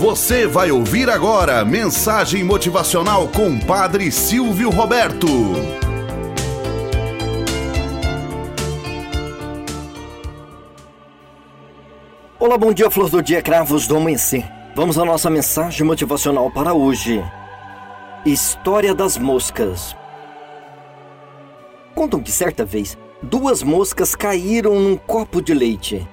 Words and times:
Você 0.00 0.46
vai 0.46 0.70
ouvir 0.70 1.10
agora 1.10 1.62
mensagem 1.62 2.42
motivacional 2.42 3.28
com 3.28 3.60
Padre 3.60 4.10
Silvio 4.10 4.70
Roberto. 4.70 5.26
Olá, 12.38 12.56
bom 12.56 12.72
dia, 12.72 12.90
flor 12.90 13.10
do 13.10 13.22
dia, 13.22 13.42
cravos 13.42 13.86
do 13.86 13.94
amanhecer. 13.94 14.50
Vamos 14.74 14.98
à 14.98 15.04
nossa 15.04 15.28
mensagem 15.28 15.86
motivacional 15.86 16.50
para 16.50 16.72
hoje. 16.72 17.22
História 18.24 18.94
das 18.94 19.18
moscas. 19.18 19.94
Contam 21.94 22.22
que 22.22 22.32
certa 22.32 22.64
vez 22.64 22.96
duas 23.22 23.62
moscas 23.62 24.16
caíram 24.16 24.80
num 24.80 24.96
copo 24.96 25.42
de 25.42 25.52
leite. 25.52 26.08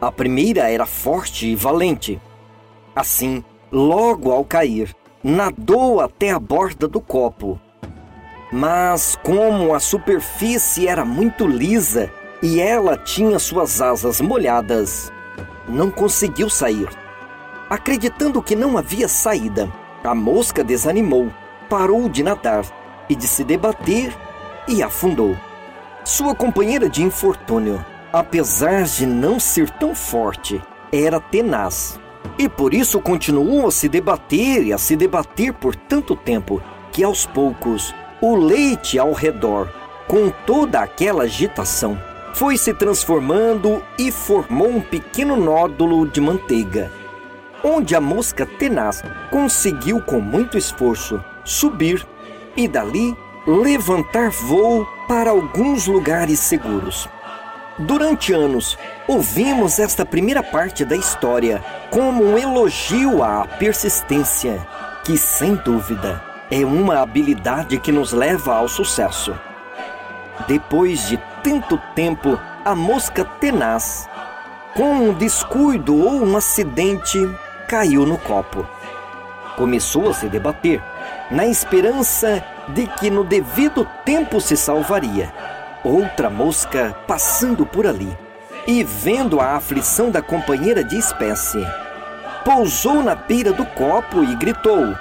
A 0.00 0.12
primeira 0.12 0.70
era 0.70 0.86
forte 0.86 1.48
e 1.48 1.56
valente 1.56 2.20
Assim, 2.98 3.44
logo 3.70 4.32
ao 4.32 4.44
cair, 4.44 4.92
nadou 5.22 6.00
até 6.00 6.32
a 6.32 6.38
borda 6.40 6.88
do 6.88 7.00
copo. 7.00 7.56
Mas, 8.50 9.16
como 9.22 9.72
a 9.72 9.78
superfície 9.78 10.88
era 10.88 11.04
muito 11.04 11.46
lisa 11.46 12.10
e 12.42 12.60
ela 12.60 12.96
tinha 12.96 13.38
suas 13.38 13.80
asas 13.80 14.20
molhadas, 14.20 15.12
não 15.68 15.92
conseguiu 15.92 16.50
sair. 16.50 16.88
Acreditando 17.70 18.42
que 18.42 18.56
não 18.56 18.76
havia 18.76 19.06
saída, 19.06 19.72
a 20.02 20.12
mosca 20.12 20.64
desanimou, 20.64 21.30
parou 21.70 22.08
de 22.08 22.24
nadar 22.24 22.64
e 23.08 23.14
de 23.14 23.28
se 23.28 23.44
debater 23.44 24.12
e 24.66 24.82
afundou. 24.82 25.36
Sua 26.02 26.34
companheira 26.34 26.90
de 26.90 27.04
infortúnio, 27.04 27.78
apesar 28.12 28.82
de 28.82 29.06
não 29.06 29.38
ser 29.38 29.70
tão 29.70 29.94
forte, 29.94 30.60
era 30.90 31.20
tenaz 31.20 31.96
e 32.38 32.48
por 32.48 32.72
isso 32.72 33.00
continuam 33.00 33.66
a 33.66 33.70
se 33.70 33.88
debater 33.88 34.64
e 34.64 34.72
a 34.72 34.78
se 34.78 34.94
debater 34.94 35.52
por 35.52 35.74
tanto 35.74 36.14
tempo 36.14 36.62
que 36.92 37.02
aos 37.02 37.26
poucos 37.26 37.92
o 38.20 38.36
leite 38.36 38.98
ao 38.98 39.12
redor, 39.12 39.68
com 40.06 40.30
toda 40.46 40.80
aquela 40.80 41.24
agitação, 41.24 42.00
foi 42.34 42.56
se 42.56 42.72
transformando 42.72 43.82
e 43.98 44.12
formou 44.12 44.68
um 44.68 44.80
pequeno 44.80 45.36
nódulo 45.36 46.06
de 46.06 46.20
manteiga, 46.20 46.90
onde 47.64 47.96
a 47.96 48.00
mosca 48.00 48.46
tenaz 48.46 49.02
conseguiu 49.30 50.00
com 50.00 50.20
muito 50.20 50.56
esforço 50.56 51.22
subir 51.44 52.06
e 52.56 52.68
dali 52.68 53.16
levantar 53.46 54.30
voo 54.30 54.86
para 55.08 55.30
alguns 55.30 55.86
lugares 55.86 56.38
seguros. 56.38 57.08
Durante 57.78 58.32
anos, 58.32 58.76
ouvimos 59.08 59.78
esta 59.78 60.04
primeira 60.04 60.42
parte 60.42 60.84
da 60.84 60.94
história 60.94 61.64
como 61.90 62.22
um 62.22 62.36
elogio 62.36 63.22
à 63.24 63.46
persistência, 63.46 64.64
que 65.02 65.16
sem 65.16 65.54
dúvida 65.56 66.22
é 66.50 66.64
uma 66.64 67.00
habilidade 67.00 67.78
que 67.78 67.90
nos 67.90 68.12
leva 68.12 68.54
ao 68.54 68.68
sucesso. 68.68 69.34
Depois 70.46 71.08
de 71.08 71.16
tanto 71.42 71.78
tempo, 71.94 72.38
a 72.64 72.74
mosca 72.74 73.24
tenaz, 73.24 74.08
com 74.76 74.92
um 74.92 75.14
descuido 75.14 75.96
ou 75.96 76.22
um 76.22 76.36
acidente, 76.36 77.18
caiu 77.66 78.06
no 78.06 78.18
copo. 78.18 78.66
Começou 79.56 80.10
a 80.10 80.14
se 80.14 80.28
debater, 80.28 80.82
na 81.30 81.46
esperança 81.46 82.44
de 82.68 82.86
que 82.86 83.10
no 83.10 83.24
devido 83.24 83.88
tempo 84.04 84.40
se 84.40 84.56
salvaria 84.56 85.32
Outra 85.84 86.28
mosca 86.28 86.94
passando 87.06 87.64
por 87.64 87.86
ali 87.86 88.16
e 88.68 88.84
vendo 88.84 89.40
a 89.40 89.56
aflição 89.56 90.10
da 90.10 90.20
companheira 90.20 90.84
de 90.84 90.98
espécie, 90.98 91.66
pousou 92.44 93.02
na 93.02 93.14
beira 93.14 93.50
do 93.50 93.64
copo 93.64 94.22
e 94.22 94.34
gritou: 94.34 94.94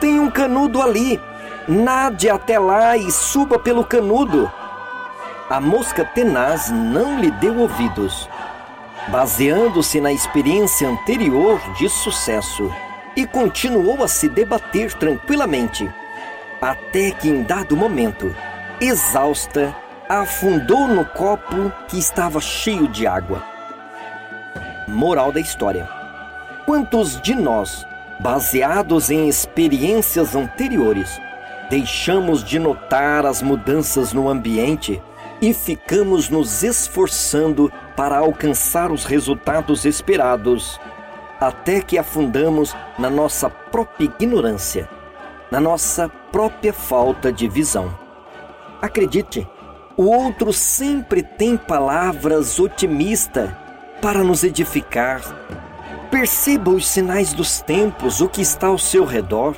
Tem 0.00 0.18
um 0.18 0.28
canudo 0.28 0.82
ali! 0.82 1.20
Nade 1.68 2.28
até 2.28 2.58
lá 2.58 2.96
e 2.96 3.08
suba 3.12 3.60
pelo 3.60 3.84
canudo! 3.84 4.50
A 5.48 5.60
mosca 5.60 6.04
tenaz 6.04 6.68
não 6.68 7.20
lhe 7.20 7.30
deu 7.30 7.58
ouvidos. 7.58 8.28
Baseando-se 9.08 10.00
na 10.00 10.12
experiência 10.12 10.88
anterior 10.88 11.60
de 11.78 11.88
sucesso, 11.88 12.72
e 13.16 13.24
continuou 13.24 14.02
a 14.02 14.08
se 14.08 14.28
debater 14.28 14.92
tranquilamente, 14.94 15.88
até 16.60 17.12
que 17.12 17.28
em 17.28 17.42
dado 17.42 17.76
momento, 17.76 18.34
exausta, 18.80 19.74
afundou 20.18 20.88
no 20.88 21.04
copo 21.04 21.72
que 21.86 21.96
estava 21.96 22.40
cheio 22.40 22.88
de 22.88 23.06
água. 23.06 23.44
Moral 24.88 25.30
da 25.30 25.38
história: 25.38 25.88
Quantos 26.66 27.20
de 27.20 27.32
nós, 27.32 27.86
baseados 28.18 29.08
em 29.08 29.28
experiências 29.28 30.34
anteriores, 30.34 31.20
deixamos 31.70 32.42
de 32.42 32.58
notar 32.58 33.24
as 33.24 33.40
mudanças 33.40 34.12
no 34.12 34.28
ambiente 34.28 35.00
e 35.40 35.54
ficamos 35.54 36.28
nos 36.28 36.64
esforçando 36.64 37.72
para 37.94 38.18
alcançar 38.18 38.90
os 38.90 39.04
resultados 39.04 39.84
esperados, 39.84 40.80
até 41.40 41.80
que 41.80 41.96
afundamos 41.96 42.74
na 42.98 43.08
nossa 43.08 43.48
própria 43.48 44.06
ignorância, 44.06 44.88
na 45.52 45.60
nossa 45.60 46.08
própria 46.32 46.72
falta 46.72 47.32
de 47.32 47.48
visão. 47.48 47.96
Acredite, 48.82 49.48
o 49.96 50.04
outro 50.04 50.52
sempre 50.52 51.22
tem 51.22 51.56
palavras 51.56 52.58
otimistas 52.58 53.50
para 54.00 54.24
nos 54.24 54.44
edificar. 54.44 55.20
Perceba 56.10 56.70
os 56.70 56.88
sinais 56.88 57.32
dos 57.32 57.60
tempos, 57.60 58.20
o 58.20 58.28
que 58.28 58.40
está 58.40 58.68
ao 58.68 58.78
seu 58.78 59.04
redor, 59.04 59.56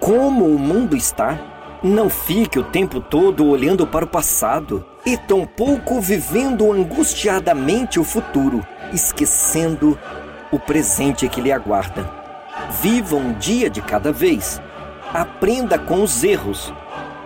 como 0.00 0.46
o 0.46 0.58
mundo 0.58 0.96
está. 0.96 1.38
Não 1.82 2.08
fique 2.08 2.58
o 2.58 2.64
tempo 2.64 3.00
todo 3.00 3.46
olhando 3.46 3.86
para 3.86 4.06
o 4.06 4.08
passado 4.08 4.84
e 5.04 5.16
tampouco 5.16 6.00
vivendo 6.00 6.72
angustiadamente 6.72 8.00
o 8.00 8.04
futuro, 8.04 8.66
esquecendo 8.92 9.98
o 10.50 10.58
presente 10.58 11.28
que 11.28 11.42
lhe 11.42 11.52
aguarda. 11.52 12.10
Viva 12.80 13.16
um 13.16 13.34
dia 13.34 13.68
de 13.68 13.82
cada 13.82 14.12
vez. 14.12 14.60
Aprenda 15.12 15.78
com 15.78 16.02
os 16.02 16.24
erros 16.24 16.72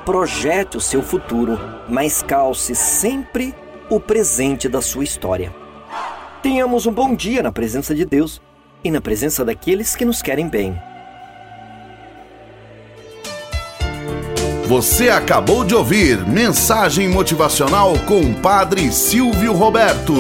projete 0.09 0.79
o 0.79 0.81
seu 0.81 1.03
futuro, 1.03 1.61
mas 1.87 2.23
calce 2.23 2.75
sempre 2.75 3.55
o 3.91 4.01
presente 4.01 4.67
da 4.67 4.81
sua 4.81 5.05
história. 5.05 5.55
Tenhamos 6.43 6.87
um 6.87 6.93
bom 6.93 7.15
dia 7.15 7.43
na 7.43 7.53
presença 7.53 7.95
de 7.95 8.07
Deus 8.07 8.41
e 8.83 8.91
na 8.91 9.03
presença 9.03 9.45
daqueles 9.45 9.95
que 9.95 10.07
nos 10.07 10.23
querem 10.23 10.49
bem. 10.49 10.81
Você 14.67 15.11
acabou 15.11 15.63
de 15.63 15.75
ouvir 15.75 16.27
Mensagem 16.27 17.07
Motivacional 17.07 17.93
com 18.07 18.23
o 18.23 18.35
Padre 18.35 18.91
Silvio 18.91 19.53
Roberto. 19.53 20.15